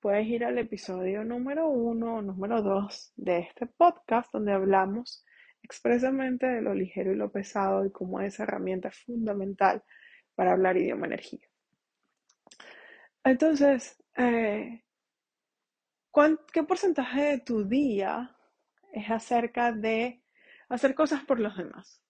puedes 0.00 0.26
ir 0.28 0.46
al 0.46 0.56
episodio 0.56 1.24
número 1.24 1.68
uno 1.68 2.14
o 2.14 2.22
número 2.22 2.62
dos 2.62 3.12
de 3.16 3.40
este 3.40 3.66
podcast 3.66 4.32
donde 4.32 4.54
hablamos 4.54 5.22
expresamente 5.62 6.46
de 6.46 6.62
lo 6.62 6.72
ligero 6.72 7.12
y 7.12 7.16
lo 7.16 7.30
pesado 7.30 7.84
y 7.84 7.92
cómo 7.92 8.22
esa 8.22 8.44
herramienta 8.44 8.88
es 8.88 8.96
fundamental 9.04 9.82
para 10.34 10.52
hablar 10.52 10.78
idioma 10.78 11.04
energía. 11.04 11.46
Entonces, 13.22 14.02
eh, 14.16 14.82
¿Qué 16.50 16.62
porcentaje 16.62 17.20
de 17.20 17.38
tu 17.40 17.68
día 17.68 18.34
es 18.94 19.10
acerca 19.10 19.70
de 19.70 20.22
hacer 20.70 20.94
cosas 20.94 21.22
por 21.26 21.40
los 21.40 21.58
demás? 21.58 22.00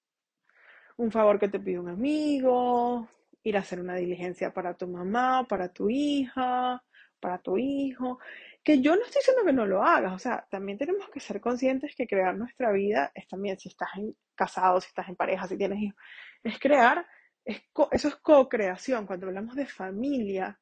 Un 0.96 1.10
favor 1.10 1.40
que 1.40 1.48
te 1.48 1.58
pide 1.58 1.80
un 1.80 1.88
amigo, 1.88 3.08
ir 3.46 3.56
a 3.56 3.60
hacer 3.60 3.80
una 3.80 3.94
diligencia 3.94 4.52
para 4.52 4.74
tu 4.74 4.88
mamá, 4.88 5.46
para 5.48 5.68
tu 5.72 5.88
hija, 5.88 6.82
para 7.20 7.38
tu 7.38 7.56
hijo. 7.58 8.18
Que 8.64 8.80
yo 8.80 8.96
no 8.96 9.02
estoy 9.02 9.20
diciendo 9.20 9.44
que 9.46 9.52
no 9.52 9.66
lo 9.66 9.84
hagas, 9.84 10.12
o 10.12 10.18
sea, 10.18 10.44
también 10.50 10.76
tenemos 10.78 11.08
que 11.10 11.20
ser 11.20 11.40
conscientes 11.40 11.94
que 11.96 12.08
crear 12.08 12.36
nuestra 12.36 12.72
vida 12.72 13.12
es 13.14 13.28
también, 13.28 13.56
si 13.58 13.68
estás 13.68 13.90
en, 13.96 14.16
casado, 14.34 14.80
si 14.80 14.88
estás 14.88 15.08
en 15.08 15.14
pareja, 15.14 15.46
si 15.46 15.56
tienes 15.56 15.78
hijos, 15.78 15.96
es 16.42 16.58
crear, 16.58 17.06
eso 17.44 18.08
es 18.08 18.16
co-creación. 18.16 19.06
Cuando 19.06 19.26
hablamos 19.28 19.54
de 19.54 19.66
familia, 19.66 20.58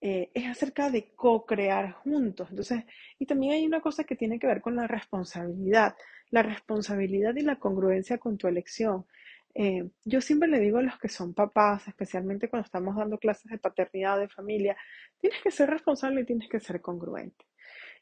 eh, 0.00 0.32
es 0.34 0.48
acerca 0.48 0.90
de 0.90 1.14
co-crear 1.14 1.92
juntos. 1.92 2.48
Entonces, 2.50 2.84
y 3.20 3.26
también 3.26 3.52
hay 3.52 3.66
una 3.66 3.80
cosa 3.80 4.02
que 4.02 4.16
tiene 4.16 4.40
que 4.40 4.48
ver 4.48 4.60
con 4.60 4.74
la 4.74 4.88
responsabilidad, 4.88 5.94
la 6.30 6.42
responsabilidad 6.42 7.34
y 7.36 7.42
la 7.42 7.60
congruencia 7.60 8.18
con 8.18 8.36
tu 8.36 8.48
elección. 8.48 9.06
Eh, 9.54 9.90
yo 10.04 10.20
siempre 10.20 10.48
le 10.48 10.60
digo 10.60 10.78
a 10.78 10.82
los 10.82 10.98
que 10.98 11.08
son 11.08 11.34
papás, 11.34 11.86
especialmente 11.86 12.48
cuando 12.48 12.64
estamos 12.64 12.96
dando 12.96 13.18
clases 13.18 13.50
de 13.50 13.58
paternidad, 13.58 14.18
de 14.18 14.28
familia, 14.28 14.76
tienes 15.18 15.40
que 15.42 15.50
ser 15.50 15.68
responsable 15.68 16.22
y 16.22 16.26
tienes 16.26 16.48
que 16.48 16.60
ser 16.60 16.80
congruente. 16.80 17.44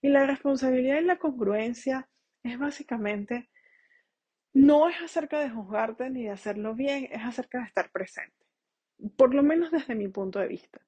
Y 0.00 0.08
la 0.08 0.26
responsabilidad 0.26 1.00
y 1.00 1.04
la 1.04 1.18
congruencia 1.18 2.08
es 2.42 2.58
básicamente, 2.58 3.50
no 4.52 4.88
es 4.88 5.00
acerca 5.02 5.40
de 5.40 5.50
juzgarte 5.50 6.08
ni 6.10 6.24
de 6.24 6.30
hacerlo 6.30 6.74
bien, 6.74 7.08
es 7.10 7.22
acerca 7.22 7.58
de 7.58 7.64
estar 7.64 7.90
presente. 7.90 8.46
Por 9.16 9.34
lo 9.34 9.42
menos 9.42 9.70
desde 9.70 9.94
mi 9.94 10.08
punto 10.08 10.38
de 10.38 10.48
vista. 10.48 10.80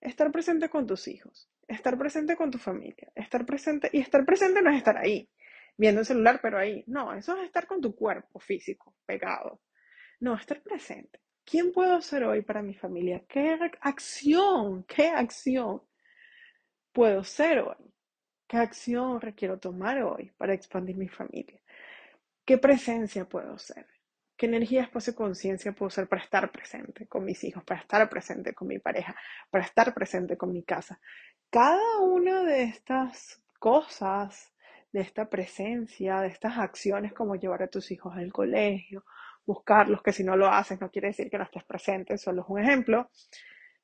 Estar 0.00 0.32
presente 0.32 0.70
con 0.70 0.86
tus 0.86 1.08
hijos, 1.08 1.50
estar 1.68 1.98
presente 1.98 2.34
con 2.36 2.50
tu 2.50 2.58
familia, 2.58 3.12
estar 3.14 3.44
presente, 3.44 3.90
y 3.92 4.00
estar 4.00 4.24
presente 4.24 4.62
no 4.62 4.70
es 4.70 4.78
estar 4.78 4.96
ahí, 4.96 5.28
viendo 5.76 6.00
el 6.00 6.06
celular, 6.06 6.40
pero 6.40 6.58
ahí. 6.58 6.84
No, 6.86 7.12
eso 7.12 7.36
es 7.36 7.44
estar 7.44 7.66
con 7.66 7.82
tu 7.82 7.94
cuerpo 7.94 8.40
físico, 8.40 8.94
pegado. 9.04 9.60
No, 10.20 10.34
estar 10.34 10.62
presente. 10.62 11.18
¿Quién 11.44 11.72
puedo 11.72 12.00
ser 12.02 12.24
hoy 12.24 12.42
para 12.42 12.62
mi 12.62 12.74
familia? 12.74 13.24
¿Qué 13.26 13.58
acción, 13.80 14.84
qué 14.84 15.08
acción 15.08 15.82
puedo 16.92 17.24
ser 17.24 17.60
hoy? 17.60 17.94
¿Qué 18.46 18.58
acción 18.58 19.20
requiero 19.20 19.58
tomar 19.58 20.02
hoy 20.02 20.30
para 20.36 20.52
expandir 20.52 20.96
mi 20.96 21.08
familia? 21.08 21.60
¿Qué 22.44 22.58
presencia 22.58 23.24
puedo 23.24 23.56
ser? 23.58 23.86
¿Qué 24.36 24.46
energía, 24.46 24.82
espacio, 24.82 25.14
conciencia 25.14 25.72
puedo 25.72 25.90
ser 25.90 26.06
para 26.06 26.22
estar 26.22 26.50
presente 26.52 27.06
con 27.06 27.24
mis 27.24 27.42
hijos, 27.44 27.64
para 27.64 27.80
estar 27.80 28.08
presente 28.10 28.54
con 28.54 28.68
mi 28.68 28.78
pareja, 28.78 29.16
para 29.50 29.64
estar 29.64 29.94
presente 29.94 30.36
con 30.36 30.52
mi 30.52 30.62
casa? 30.64 31.00
Cada 31.48 31.98
una 32.00 32.42
de 32.42 32.64
estas 32.64 33.42
cosas, 33.58 34.52
de 34.92 35.00
esta 35.00 35.30
presencia, 35.30 36.20
de 36.20 36.28
estas 36.28 36.58
acciones 36.58 37.12
como 37.12 37.36
llevar 37.36 37.62
a 37.62 37.68
tus 37.68 37.90
hijos 37.90 38.14
al 38.16 38.32
colegio, 38.32 39.04
buscarlos, 39.46 40.02
que 40.02 40.12
si 40.12 40.24
no 40.24 40.36
lo 40.36 40.48
haces 40.48 40.80
no 40.80 40.90
quiere 40.90 41.08
decir 41.08 41.30
que 41.30 41.38
no 41.38 41.44
estés 41.44 41.64
presente, 41.64 42.18
solo 42.18 42.42
es 42.42 42.48
un 42.48 42.60
ejemplo, 42.60 43.10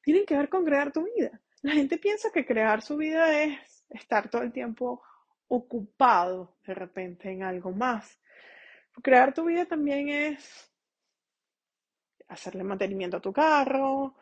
tienen 0.03 0.25
que 0.25 0.37
ver 0.37 0.49
con 0.49 0.65
crear 0.65 0.93
tu 0.93 1.05
vida. 1.05 1.41
La 1.63 1.73
gente 1.73 1.99
piensa 1.99 2.31
que 2.33 2.47
crear 2.47 2.83
su 2.83 2.97
vida 2.97 3.43
es 3.43 3.85
estar 3.91 4.31
todo 4.31 4.43
el 4.43 4.53
tiempo 4.53 5.03
ocupado 5.49 6.57
de 6.65 6.75
repente 6.75 7.31
en 7.31 7.43
algo 7.43 7.73
más. 7.73 8.21
Crear 9.03 9.35
tu 9.35 9.45
vida 9.45 9.67
también 9.67 10.09
es 10.09 10.73
hacerle 12.29 12.65
mantenimiento 12.65 13.19
a 13.19 13.21
tu 13.21 13.33
carro 13.33 14.17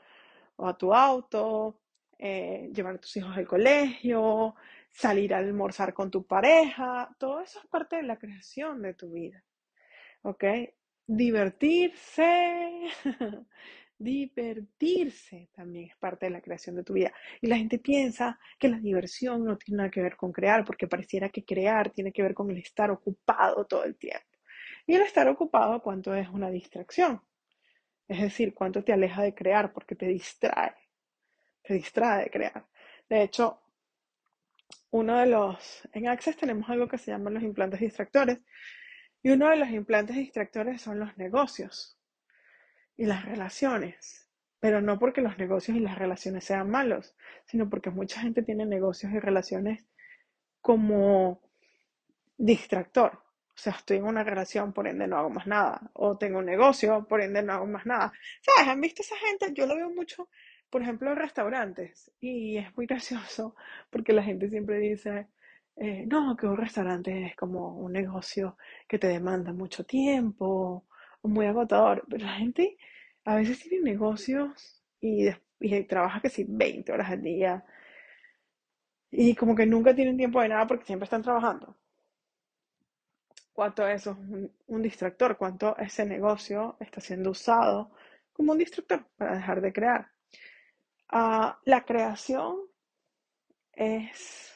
o 0.57 0.69
a 0.69 0.77
tu 0.77 0.93
auto, 0.93 1.81
eh, 2.19 2.71
llevar 2.73 2.95
a 2.95 3.01
tus 3.01 3.17
hijos 3.17 3.37
al 3.37 3.47
colegio, 3.47 4.55
salir 4.91 5.35
a 5.35 5.39
almorzar 5.39 5.93
con 5.93 6.11
tu 6.11 6.27
pareja. 6.27 7.15
Todo 7.19 7.41
eso 7.41 7.61
es 7.61 7.67
parte 7.67 7.97
de 7.97 8.05
la 8.05 8.19
creación 8.19 8.83
de 8.83 8.95
tu 8.95 9.13
vida. 9.13 9.43
¿Ok? 10.23 10.45
Divertirse. 11.07 12.89
Divertirse 13.99 15.51
también 15.55 15.89
es 15.91 15.97
parte 15.97 16.27
de 16.27 16.31
la 16.31 16.41
creación 16.41 16.77
de 16.77 16.85
tu 16.85 16.93
vida. 16.95 17.13
Y 17.41 17.47
la 17.47 17.57
gente 17.57 17.79
piensa 17.79 18.39
que 18.59 18.69
la 18.69 18.79
diversión 18.79 19.45
no 19.45 19.57
tiene 19.57 19.79
nada 19.79 19.91
que 19.91 20.03
ver 20.03 20.17
con 20.17 20.33
crear, 20.33 20.65
porque 20.65 20.89
pareciera 20.89 21.29
que 21.29 21.45
crear 21.45 21.91
tiene 21.91 22.13
que 22.13 22.23
ver 22.23 22.35
con 22.35 22.51
el 22.51 22.59
estar 22.59 22.91
ocupado 22.91 23.67
todo 23.67 23.85
el 23.85 23.97
tiempo. 23.97 24.27
Y 24.87 24.95
el 24.95 25.03
estar 25.03 25.29
ocupado, 25.29 25.81
¿cuánto 25.83 26.15
es 26.15 26.29
una 26.29 26.51
distracción? 26.51 27.23
Es 28.09 28.21
decir, 28.21 28.55
cuánto 28.55 28.85
te 28.85 28.93
aleja 28.93 29.23
de 29.23 29.35
crear 29.35 29.73
porque 29.73 29.95
te 29.95 30.07
distrae. 30.07 30.75
Te 31.63 31.75
distrae 31.75 32.25
de 32.25 32.31
crear. 32.31 32.67
De 33.09 33.23
hecho, 33.23 33.61
uno 34.91 35.19
de 35.19 35.27
los, 35.27 35.89
en 35.93 36.09
Access 36.09 36.37
tenemos 36.37 36.69
algo 36.69 36.89
que 36.89 36.99
se 36.99 37.11
llama 37.11 37.31
los 37.31 37.43
implantes 37.43 37.81
distractores. 37.81 38.39
Y 39.25 39.31
uno 39.31 39.49
de 39.49 39.57
los 39.57 39.71
implantes 39.71 40.17
distractores 40.17 40.83
son 40.83 41.01
los 41.01 41.17
negocios 41.17 41.99
y 42.95 43.07
las 43.07 43.25
relaciones. 43.25 44.29
Pero 44.61 44.83
no 44.83 44.99
porque 44.99 45.23
los 45.23 45.39
negocios 45.39 45.79
y 45.79 45.81
las 45.81 45.99
relaciones 45.99 46.45
sean 46.45 46.71
malos, 46.71 47.17
sino 47.47 47.71
porque 47.71 47.89
mucha 47.89 48.21
gente 48.21 48.43
tiene 48.43 48.67
negocios 48.67 49.13
y 49.13 49.19
relaciones 49.19 49.87
como 50.61 51.41
distractor. 52.37 53.13
O 53.15 53.57
sea, 53.57 53.73
estoy 53.73 53.97
en 53.97 54.05
una 54.05 54.25
relación, 54.25 54.75
por 54.75 54.87
ende 54.87 55.07
no 55.07 55.17
hago 55.17 55.31
más 55.31 55.47
nada. 55.47 55.91
O 55.95 56.19
tengo 56.19 56.41
un 56.41 56.47
negocio, 56.47 57.07
por 57.09 57.23
ende 57.23 57.43
no 57.43 57.55
hago 57.55 57.67
más 57.67 57.87
nada. 57.87 58.13
¿Sabes? 58.43 58.69
¿Han 58.69 58.81
visto 58.83 59.01
esa 59.01 59.17
gente? 59.17 59.55
Yo 59.55 59.65
lo 59.67 59.75
veo 59.75 59.89
mucho, 59.89 60.29
por 60.69 60.83
ejemplo, 60.83 61.11
en 61.11 61.17
restaurantes. 61.17 62.13
Y 62.21 62.59
es 62.59 62.77
muy 62.77 62.85
gracioso 62.85 63.57
porque 63.89 64.13
la 64.13 64.23
gente 64.23 64.51
siempre 64.51 64.77
dice, 64.81 65.29
eh, 65.77 66.07
no, 66.07 66.37
que 66.37 66.47
un 66.47 66.57
restaurante 66.57 67.27
es 67.27 67.37
como 67.37 67.77
un 67.79 67.93
negocio 67.93 68.57
que 68.89 68.99
te 68.99 69.09
demanda 69.09 69.53
mucho 69.53 69.85
tiempo, 69.85 70.87
muy 71.23 71.47
agotador. 71.47 72.05
Pero 72.09 72.27
la 72.27 72.35
gente 72.35 72.77
a 73.25 73.37
veces 73.37 73.61
tiene 73.61 73.91
negocios 73.93 74.83
y, 75.01 75.29
y 75.61 75.83
trabaja 75.85 76.21
que 76.21 76.31
sí 76.31 76.47
20 76.49 76.93
horas 76.93 77.11
al 77.11 77.23
día. 77.23 77.65
Y 79.11 79.35
como 79.35 79.55
que 79.57 79.67
nunca 79.67 79.95
tienen 79.95 80.17
tiempo 80.17 80.41
de 80.41 80.49
nada 80.49 80.67
porque 80.67 80.85
siempre 80.85 81.05
están 81.05 81.23
trabajando 81.23 81.77
cuánto 83.55 83.87
eso 83.89 84.11
es 84.11 84.51
un, 84.67 84.83
distractor, 84.83 85.39
cuánto 85.39 85.79
ese 85.79 86.05
negocio 86.05 86.77
está 86.81 87.01
siendo 87.01 87.31
usado 87.31 87.93
como 88.33 88.53
un 88.53 88.59
distractor 88.59 89.07
para 89.17 89.37
dejar 89.37 89.61
de 89.61 89.73
crear. 89.73 90.11
Ah, 91.09 91.59
la 91.65 91.85
creación 91.85 92.57
es 93.73 94.54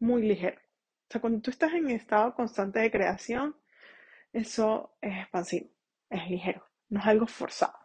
muy 0.00 0.22
ligera. 0.22 0.60
O 1.08 1.10
sea, 1.10 1.20
cuando 1.20 1.40
tú 1.40 1.50
estás 1.50 1.72
en 1.72 1.90
estado 1.90 2.34
constante 2.34 2.80
de 2.80 2.90
creación, 2.90 3.56
eso 4.32 4.96
es 5.00 5.16
expansivo, 5.16 5.70
es 6.10 6.28
ligero, 6.28 6.66
no 6.90 7.00
es 7.00 7.06
algo 7.06 7.26
forzado. 7.26 7.78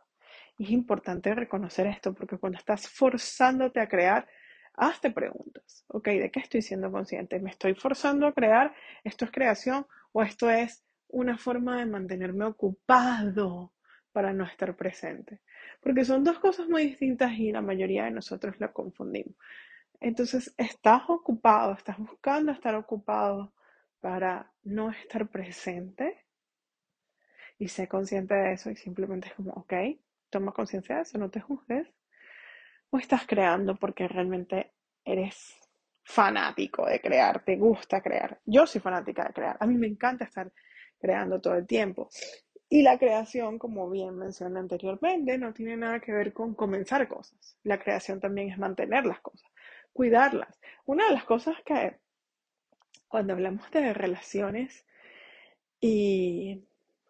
Es 0.60 0.70
importante 0.70 1.34
reconocer 1.34 1.88
esto 1.88 2.14
porque 2.14 2.38
cuando 2.38 2.58
estás 2.58 2.88
forzándote 2.88 3.80
a 3.80 3.88
crear, 3.88 4.28
hazte 4.76 5.12
preguntas. 5.12 5.86
Ok, 5.88 6.08
¿de 6.08 6.32
qué 6.32 6.40
estoy 6.40 6.62
siendo 6.62 6.92
consciente? 6.92 7.40
¿Me 7.40 7.52
estoy 7.52 7.76
forzando 7.76 8.28
a 8.28 8.34
crear? 8.34 8.74
¿Esto 9.04 9.26
es 9.26 9.32
creación 9.32 9.88
o 10.12 10.22
esto 10.22 10.50
es 10.50 10.84
una 11.08 11.38
forma 11.38 11.80
de 11.80 11.86
mantenerme 11.86 12.46
ocupado 12.46 13.74
para 14.12 14.34
no 14.34 14.46
estar 14.46 14.76
presente? 14.76 15.42
Porque 15.82 16.06
son 16.06 16.24
dos 16.24 16.40
cosas 16.40 16.68
muy 16.68 16.86
distintas 16.86 17.32
y 17.34 17.52
la 17.52 17.62
mayoría 17.62 18.06
de 18.06 18.12
nosotros 18.12 18.56
la 18.60 18.72
confundimos. 18.72 19.36
Entonces, 20.04 20.54
estás 20.58 21.04
ocupado, 21.08 21.72
estás 21.74 21.98
buscando 21.98 22.52
estar 22.52 22.76
ocupado 22.76 23.54
para 24.02 24.52
no 24.64 24.92
estar 24.92 25.30
presente 25.30 26.26
y 27.58 27.70
sé 27.70 27.88
consciente 27.88 28.34
de 28.36 28.52
eso 28.52 28.70
y 28.70 28.76
simplemente 28.76 29.30
es 29.30 29.34
como, 29.36 29.54
ok, 29.54 29.74
toma 30.30 30.52
conciencia 30.52 30.98
de 30.98 31.04
eso, 31.04 31.18
no 31.18 31.30
te 31.30 31.40
juzgues 31.40 31.88
o 32.90 32.98
estás 32.98 33.26
creando 33.26 33.78
porque 33.78 34.10
realmente 34.10 34.74
eres 35.06 35.58
fanático 36.04 36.86
de 36.86 37.00
crear, 37.00 37.46
te 37.46 37.56
gusta 37.56 38.02
crear. 38.02 38.42
Yo 38.46 38.68
soy 38.68 38.82
fanática 38.82 39.24
de 39.28 39.34
crear, 39.34 39.58
a 39.58 39.66
mí 39.66 39.76
me 39.76 39.88
encanta 39.88 40.26
estar 40.26 40.52
creando 41.00 41.40
todo 41.40 41.56
el 41.56 41.66
tiempo. 41.66 42.10
Y 42.68 42.82
la 42.82 42.98
creación, 42.98 43.58
como 43.58 43.90
bien 43.90 44.18
mencioné 44.18 44.60
anteriormente, 44.60 45.38
no 45.38 45.54
tiene 45.54 45.78
nada 45.78 46.00
que 46.02 46.12
ver 46.12 46.34
con 46.34 46.56
comenzar 46.56 47.08
cosas. 47.08 47.56
La 47.64 47.80
creación 47.80 48.20
también 48.20 48.50
es 48.50 48.58
mantener 48.58 49.06
las 49.06 49.22
cosas, 49.22 49.50
cuidarlas. 49.94 50.60
Una 50.86 51.08
de 51.08 51.14
las 51.14 51.24
cosas 51.24 51.56
que 51.66 52.00
cuando 53.08 53.34
hablamos 53.34 53.70
de 53.72 53.94
relaciones 53.94 54.86
y, 55.80 56.66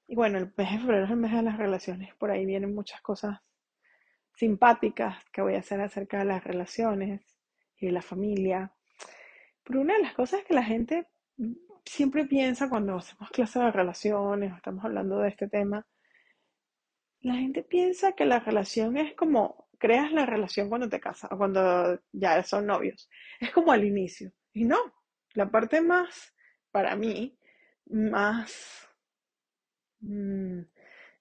bueno, 0.07 0.37
el 0.37 0.53
mes 0.57 0.71
de 0.71 0.79
febrero 0.79 1.05
es 1.05 1.11
el 1.11 1.17
mes 1.17 1.31
de 1.31 1.41
las 1.43 1.57
relaciones, 1.57 2.13
por 2.15 2.31
ahí 2.31 2.45
vienen 2.45 2.75
muchas 2.75 3.01
cosas 3.01 3.39
simpáticas 4.35 5.23
que 5.31 5.41
voy 5.41 5.55
a 5.55 5.59
hacer 5.59 5.79
acerca 5.79 6.19
de 6.19 6.25
las 6.25 6.43
relaciones 6.43 7.21
y 7.77 7.85
de 7.85 7.91
la 7.91 8.01
familia. 8.01 8.73
Pero 9.63 9.81
una 9.81 9.95
de 9.95 10.01
las 10.01 10.13
cosas 10.13 10.43
que 10.43 10.53
la 10.53 10.63
gente 10.63 11.07
siempre 11.85 12.25
piensa 12.25 12.69
cuando 12.69 12.97
hacemos 12.97 13.29
clases 13.29 13.61
de 13.61 13.71
relaciones 13.71 14.51
o 14.51 14.55
estamos 14.55 14.83
hablando 14.83 15.19
de 15.19 15.29
este 15.29 15.47
tema, 15.47 15.85
la 17.21 17.35
gente 17.35 17.63
piensa 17.63 18.11
que 18.13 18.25
la 18.25 18.39
relación 18.39 18.97
es 18.97 19.15
como 19.15 19.69
creas 19.83 20.13
la 20.13 20.25
relación 20.25 20.69
cuando 20.69 20.87
te 20.87 21.01
casas 21.01 21.29
cuando 21.35 21.99
ya 22.13 22.41
son 22.43 22.65
novios. 22.67 23.09
Es 23.37 23.51
como 23.51 23.73
al 23.73 23.83
inicio. 23.83 24.31
Y 24.53 24.63
no, 24.63 24.77
la 25.33 25.51
parte 25.51 25.81
más, 25.81 26.33
para 26.71 26.95
mí, 26.95 27.37
más 27.87 28.87
mm, 29.99 30.59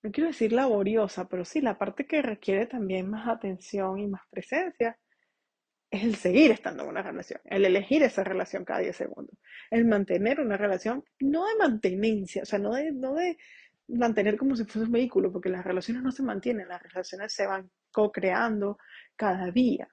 no 0.03 0.13
quiero 0.13 0.29
decir 0.29 0.53
laboriosa, 0.53 1.29
pero 1.29 1.45
sí, 1.45 1.61
la 1.61 1.77
parte 1.77 2.07
que 2.07 2.23
requiere 2.23 2.67
también 2.67 3.11
más 3.11 3.27
atención 3.27 3.99
y 3.99 4.07
más 4.07 4.23
presencia 4.31 4.97
es 5.91 6.05
el 6.05 6.15
seguir 6.15 6.53
estando 6.53 6.85
en 6.85 6.91
una 6.91 7.03
relación, 7.03 7.41
el 7.45 7.65
elegir 7.65 8.05
esa 8.05 8.23
relación 8.23 8.65
cada 8.65 8.81
10 8.81 8.97
segundos, 8.97 9.37
el 9.73 9.87
mantener 9.87 10.41
una 10.41 10.57
relación, 10.57 11.05
no 11.19 11.47
de 11.47 11.57
mantenencia, 11.57 12.43
o 12.43 12.47
sea, 12.47 12.61
no 12.61 12.75
de, 12.75 12.93
no 12.93 13.15
de 13.15 13.37
mantener 13.89 14.37
como 14.37 14.55
si 14.55 14.65
fuese 14.65 14.87
un 14.87 14.93
vehículo, 14.93 15.33
porque 15.33 15.49
las 15.51 15.65
relaciones 15.65 16.03
no 16.05 16.13
se 16.13 16.23
mantienen, 16.23 16.69
las 16.69 16.83
relaciones 16.83 17.33
se 17.33 17.47
van 17.47 17.71
co-creando 17.93 18.79
cada 19.17 19.51
día. 19.51 19.89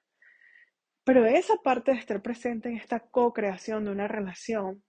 Pero 1.04 1.24
esa 1.26 1.56
parte 1.56 1.92
de 1.92 1.98
estar 1.98 2.22
presente 2.22 2.68
en 2.68 2.76
esta 2.76 3.00
co-creación 3.00 3.84
de 3.84 3.90
una 3.92 4.08
relación 4.08 4.82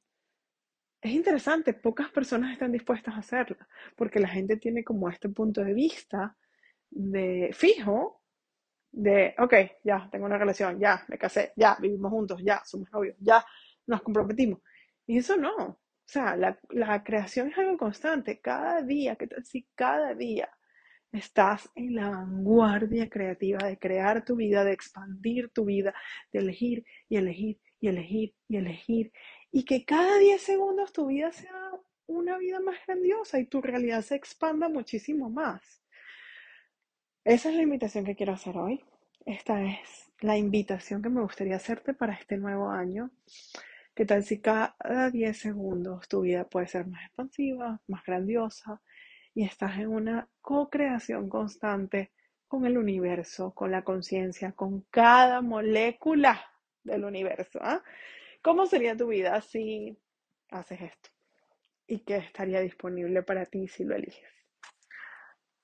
es 1.02 1.12
interesante, 1.14 1.74
pocas 1.74 2.12
personas 2.12 2.52
están 2.52 2.72
dispuestas 2.72 3.16
a 3.16 3.20
hacerlo, 3.20 3.58
porque 3.96 4.20
la 4.20 4.28
gente 4.28 4.58
tiene 4.58 4.84
como 4.84 5.10
este 5.10 5.30
punto 5.30 5.64
de 5.64 5.74
vista 5.74 6.38
de 6.92 7.50
fijo, 7.54 8.22
de, 8.92 9.34
ok, 9.40 9.54
ya, 9.84 10.08
tengo 10.12 10.26
una 10.26 10.38
relación, 10.38 10.80
ya, 10.80 11.04
me 11.08 11.18
casé, 11.18 11.54
ya, 11.56 11.76
vivimos 11.82 12.12
juntos, 12.12 12.42
ya, 12.44 12.62
somos 12.66 12.92
novios, 12.92 13.16
ya, 13.20 13.44
nos 13.88 14.04
comprometimos. 14.04 14.60
Y 15.08 15.18
eso 15.18 15.38
no, 15.38 15.56
o 15.56 15.80
sea, 16.06 16.36
la, 16.36 16.60
la 16.70 17.04
creación 17.04 17.50
es 17.50 17.58
algo 17.58 17.78
constante, 17.78 18.40
cada 18.40 18.84
día, 18.84 19.16
¿qué 19.16 19.28
tal 19.28 19.44
si 19.44 19.68
cada 19.74 20.14
día 20.14 20.50
estás 21.12 21.70
en 21.76 21.96
la 21.96 22.10
vanguardia 22.10 23.10
creativa 23.10 23.68
de 23.68 23.78
crear 23.78 24.24
tu 24.24 24.36
vida, 24.36 24.64
de 24.64 24.74
expandir 24.74 25.50
tu 25.50 25.66
vida, 25.66 25.94
de 26.32 26.40
elegir 26.40 26.86
y 27.10 27.18
elegir 27.18 27.60
y 27.80 27.88
elegir 27.88 28.34
y 28.48 28.58
elegir 28.58 29.12
y 29.52 29.66
que 29.66 29.84
cada 29.86 30.18
10 30.18 30.42
segundos 30.42 30.94
tu 30.94 31.08
vida 31.08 31.32
sea 31.32 31.72
una 32.08 32.38
vida 32.38 32.60
más 32.60 32.78
grandiosa 32.86 33.40
y 33.40 33.46
tu 33.46 33.62
realidad 33.62 34.02
se 34.02 34.16
expanda 34.16 34.70
muchísimo 34.70 35.30
más. 35.30 35.84
Esa 37.24 37.50
es 37.50 37.56
la 37.56 37.62
invitación 37.62 38.06
que 38.06 38.16
quiero 38.16 38.34
hacer 38.34 38.58
hoy. 38.58 38.84
Esta 39.26 39.64
es 39.64 40.12
la 40.22 40.38
invitación 40.38 41.02
que 41.02 41.10
me 41.10 41.22
gustaría 41.22 41.56
hacerte 41.56 41.94
para 41.94 42.14
este 42.14 42.38
nuevo 42.38 42.70
año. 42.70 43.12
¿Qué 43.94 44.06
tal 44.06 44.24
si 44.24 44.40
cada 44.40 44.76
10 45.12 45.38
segundos 45.38 46.08
tu 46.08 46.22
vida 46.22 46.48
puede 46.48 46.68
ser 46.68 46.88
más 46.88 47.06
expansiva, 47.06 47.82
más 47.88 48.04
grandiosa 48.06 48.82
y 49.34 49.44
estás 49.46 49.78
en 49.80 49.88
una 49.90 50.28
co-creación 50.42 51.30
constante 51.30 52.12
con 52.48 52.66
el 52.66 52.78
universo, 52.78 53.54
con 53.54 53.72
la 53.72 53.84
conciencia, 53.84 54.52
con 54.52 54.82
cada 54.90 55.42
molécula 55.42 56.42
del 56.84 57.06
universo? 57.06 57.60
¿ah? 57.62 57.82
¿Cómo 58.42 58.66
sería 58.66 58.98
tu 58.98 59.08
vida 59.08 59.40
si 59.42 59.98
haces 60.50 60.82
esto? 60.82 61.10
¿Y 61.88 62.00
qué 62.00 62.18
estaría 62.18 62.62
disponible 62.62 63.24
para 63.24 63.46
ti 63.46 63.68
si 63.68 63.84
lo 63.84 63.96
eliges? 63.96 64.30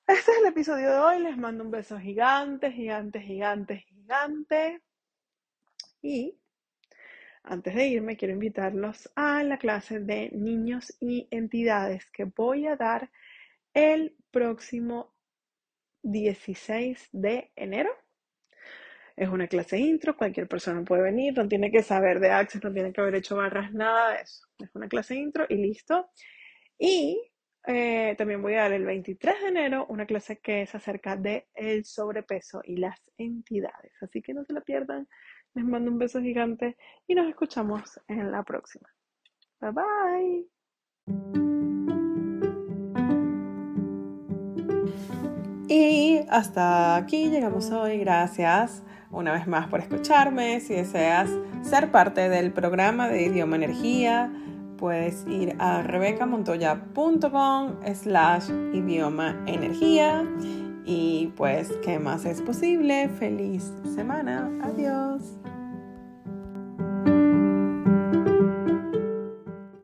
Este 0.07 0.31
es 0.31 0.37
el 0.37 0.45
episodio 0.45 0.91
de 0.91 0.97
hoy. 0.97 1.19
Les 1.19 1.37
mando 1.37 1.65
un 1.65 1.71
beso 1.71 1.99
gigante, 1.99 2.71
gigante, 2.71 3.19
gigante, 3.19 3.79
gigante. 3.79 4.81
Y 6.01 6.39
antes 7.43 7.75
de 7.75 7.87
irme, 7.87 8.15
quiero 8.15 8.33
invitarlos 8.33 9.09
a 9.15 9.43
la 9.43 9.57
clase 9.57 9.99
de 9.99 10.29
niños 10.31 10.95
y 11.01 11.27
entidades 11.31 12.09
que 12.11 12.23
voy 12.23 12.67
a 12.67 12.75
dar 12.77 13.09
el 13.77 14.15
próximo 14.31 15.13
16 16.01 17.09
de 17.11 17.51
enero 17.55 17.91
es 19.15 19.29
una 19.29 19.47
clase 19.47 19.77
intro, 19.77 20.17
cualquier 20.17 20.47
persona 20.47 20.83
puede 20.83 21.03
venir, 21.03 21.37
no 21.37 21.47
tiene 21.47 21.69
que 21.69 21.83
saber 21.83 22.19
de 22.19 22.31
Access, 22.31 22.63
no 22.63 22.73
tiene 22.73 22.91
que 22.91 23.01
haber 23.01 23.15
hecho 23.15 23.35
barras, 23.35 23.71
nada 23.73 24.13
de 24.13 24.21
eso. 24.21 24.47
Es 24.57 24.73
una 24.73 24.87
clase 24.87 25.15
intro 25.15 25.45
y 25.47 25.57
listo. 25.57 26.09
Y 26.79 27.21
eh, 27.67 28.15
también 28.17 28.41
voy 28.41 28.55
a 28.55 28.63
dar 28.63 28.73
el 28.73 28.85
23 28.85 29.41
de 29.41 29.47
enero 29.47 29.85
una 29.89 30.07
clase 30.07 30.39
que 30.39 30.63
es 30.63 30.73
acerca 30.73 31.15
de 31.15 31.47
el 31.53 31.85
sobrepeso 31.85 32.61
y 32.63 32.77
las 32.77 32.99
entidades. 33.17 33.93
Así 34.01 34.23
que 34.23 34.33
no 34.33 34.43
se 34.43 34.53
la 34.53 34.61
pierdan. 34.61 35.07
Les 35.53 35.65
mando 35.65 35.91
un 35.91 35.99
beso 35.99 36.19
gigante 36.19 36.77
y 37.07 37.13
nos 37.13 37.27
escuchamos 37.29 37.99
en 38.07 38.31
la 38.31 38.43
próxima. 38.43 38.89
Bye 39.59 39.71
bye. 39.71 40.47
Y 45.67 46.19
hasta 46.29 46.95
aquí 46.95 47.29
llegamos 47.29 47.71
hoy. 47.71 47.99
Gracias 47.99 48.83
una 49.11 49.33
vez 49.33 49.47
más 49.47 49.67
por 49.67 49.79
escucharme. 49.79 50.59
Si 50.59 50.73
deseas 50.73 51.29
ser 51.61 51.91
parte 51.91 52.29
del 52.29 52.51
programa 52.51 53.07
de 53.09 53.23
Idioma 53.23 53.55
Energía, 53.57 54.31
puedes 54.77 55.25
ir 55.27 55.55
a 55.59 55.81
rebecamontoya.com 55.81 57.75
slash 57.93 58.49
idioma 58.73 59.43
energía. 59.45 60.25
Y 60.85 61.33
pues, 61.35 61.73
¿qué 61.83 61.99
más 61.99 62.23
es 62.25 62.41
posible? 62.41 63.09
Feliz 63.09 63.73
semana. 63.93 64.49
Adiós. 64.63 65.36